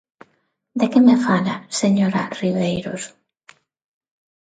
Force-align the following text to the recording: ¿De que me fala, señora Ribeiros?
¿De 0.79 0.85
que 0.91 0.99
me 1.07 1.15
fala, 1.25 1.55
señora 1.81 2.21
Ribeiros? 2.41 3.03